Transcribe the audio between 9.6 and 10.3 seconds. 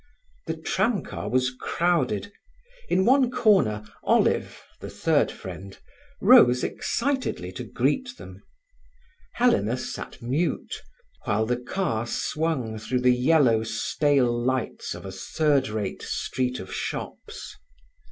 sat